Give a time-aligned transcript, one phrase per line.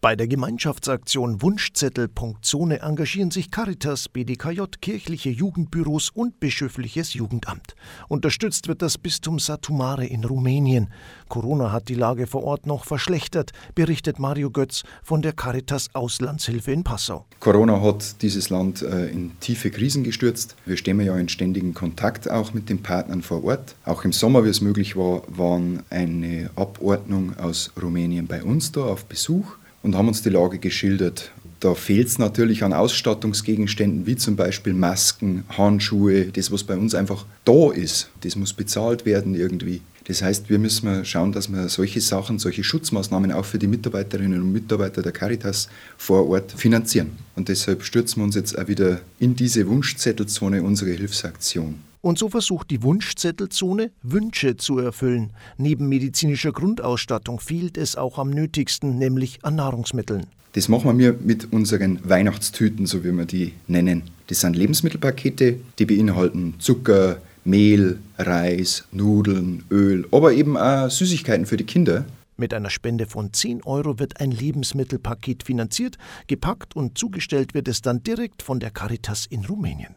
[0.00, 7.74] Bei der Gemeinschaftsaktion Wunschzettel.zone engagieren sich Caritas, BDKJ, kirchliche Jugendbüros und bischöfliches Jugendamt.
[8.06, 10.90] Unterstützt wird das Bistum Satumare in Rumänien.
[11.28, 16.70] Corona hat die Lage vor Ort noch verschlechtert, berichtet Mario Götz von der Caritas Auslandshilfe
[16.70, 17.26] in Passau.
[17.40, 20.54] Corona hat dieses Land äh, in tiefe Krisen gestürzt.
[20.64, 23.74] Wir stehen ja in ständigen Kontakt auch mit den Partnern vor Ort.
[23.84, 28.82] Auch im Sommer, wie es möglich war, waren eine Abordnung aus Rumänien bei uns da
[28.82, 29.56] auf Besuch
[29.88, 31.32] und haben uns die Lage geschildert.
[31.60, 36.94] Da fehlt es natürlich an Ausstattungsgegenständen wie zum Beispiel Masken, Handschuhe, das, was bei uns
[36.94, 38.10] einfach da ist.
[38.20, 39.80] Das muss bezahlt werden irgendwie.
[40.04, 44.42] Das heißt, wir müssen schauen, dass wir solche Sachen, solche Schutzmaßnahmen auch für die Mitarbeiterinnen
[44.42, 47.12] und Mitarbeiter der Caritas vor Ort finanzieren.
[47.34, 51.87] Und deshalb stürzen wir uns jetzt auch wieder in diese Wunschzettelzone, unsere Hilfsaktion.
[52.00, 55.32] Und so versucht die Wunschzettelzone, Wünsche zu erfüllen.
[55.56, 60.26] Neben medizinischer Grundausstattung fehlt es auch am nötigsten, nämlich an Nahrungsmitteln.
[60.52, 64.02] Das machen wir mit unseren Weihnachtstüten, so wie wir die nennen.
[64.28, 71.56] Das sind Lebensmittelpakete, die beinhalten Zucker, Mehl, Reis, Nudeln, Öl, aber eben auch Süßigkeiten für
[71.56, 72.04] die Kinder.
[72.36, 77.82] Mit einer Spende von 10 Euro wird ein Lebensmittelpaket finanziert, gepackt und zugestellt wird es
[77.82, 79.96] dann direkt von der Caritas in Rumänien.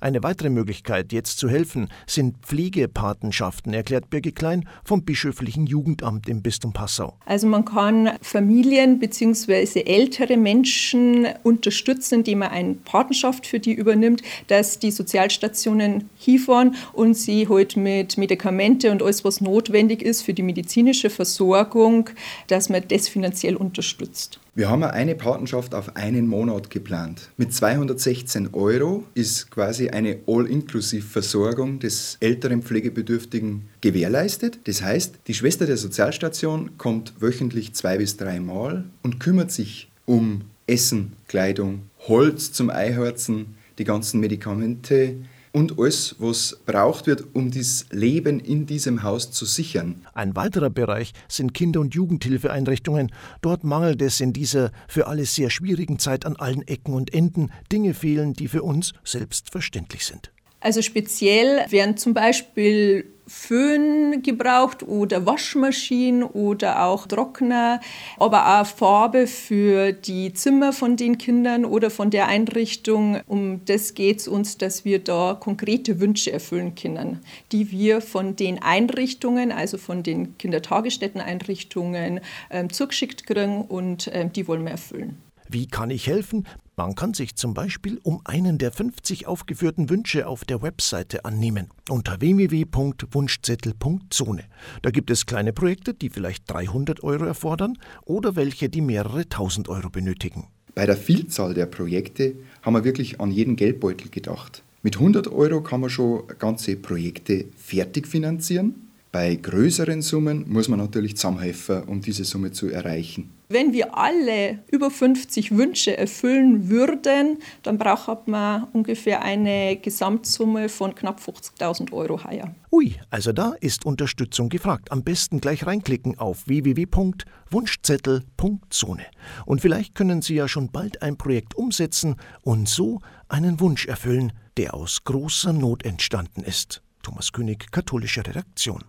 [0.00, 6.42] Eine weitere Möglichkeit, jetzt zu helfen, sind Pflegepatenschaften, erklärt Birgit Klein vom Bischöflichen Jugendamt im
[6.42, 7.16] Bistum Passau.
[7.26, 9.82] Also man kann Familien bzw.
[9.82, 17.14] ältere Menschen unterstützen, indem man eine Patenschaft für die übernimmt, dass die Sozialstationen hinfahren und
[17.14, 22.10] sie halt mit Medikamente und alles, was notwendig ist für die medizinische Versorgung,
[22.48, 24.40] dass man das finanziell unterstützt.
[24.54, 27.30] Wir haben eine Patenschaft auf einen Monat geplant.
[27.38, 34.58] Mit 216 Euro ist quasi eine All-Inclusive-Versorgung des älteren Pflegebedürftigen gewährleistet.
[34.64, 40.42] Das heißt, die Schwester der Sozialstation kommt wöchentlich zwei bis dreimal und kümmert sich um
[40.66, 45.14] Essen, Kleidung, Holz zum Eiharzen, die ganzen Medikamente,
[45.52, 50.06] und alles, was braucht wird, um das Leben in diesem Haus zu sichern.
[50.14, 53.12] Ein weiterer Bereich sind Kinder- und Jugendhilfeeinrichtungen.
[53.42, 57.50] Dort mangelt es in dieser für alle sehr schwierigen Zeit an allen Ecken und Enden.
[57.70, 60.32] Dinge fehlen, die für uns selbstverständlich sind.
[60.62, 67.80] Also speziell werden zum Beispiel Föhn gebraucht oder Waschmaschinen oder auch Trockner,
[68.18, 73.20] aber auch Farbe für die Zimmer von den Kindern oder von der Einrichtung.
[73.26, 77.20] Um das geht es uns, dass wir da konkrete Wünsche erfüllen können,
[77.52, 84.46] die wir von den Einrichtungen, also von den Kindertagesstätteneinrichtungen, ähm, zugeschickt kriegen und ähm, die
[84.46, 85.16] wollen wir erfüllen.
[85.52, 86.46] Wie kann ich helfen?
[86.76, 91.68] Man kann sich zum Beispiel um einen der 50 aufgeführten Wünsche auf der Webseite annehmen,
[91.90, 94.44] unter www.wunschzettel.zone.
[94.80, 97.76] Da gibt es kleine Projekte, die vielleicht 300 Euro erfordern
[98.06, 100.48] oder welche, die mehrere tausend Euro benötigen.
[100.74, 104.62] Bei der Vielzahl der Projekte haben wir wirklich an jeden Geldbeutel gedacht.
[104.82, 108.88] Mit 100 Euro kann man schon ganze Projekte fertig finanzieren.
[109.12, 113.34] Bei größeren Summen muss man natürlich zusammenhelfen, um diese Summe zu erreichen.
[113.50, 120.94] Wenn wir alle über 50 Wünsche erfüllen würden, dann braucht man ungefähr eine Gesamtsumme von
[120.94, 122.54] knapp 50.000 Euro heuer.
[122.70, 124.90] Ui, also da ist Unterstützung gefragt.
[124.90, 129.04] Am besten gleich reinklicken auf www.wunschzettel.zone.
[129.44, 134.32] Und vielleicht können Sie ja schon bald ein Projekt umsetzen und so einen Wunsch erfüllen,
[134.56, 136.82] der aus großer Not entstanden ist.
[137.02, 138.82] Thomas König, katholische Redaktion.